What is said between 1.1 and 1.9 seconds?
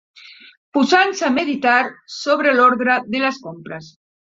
a meditar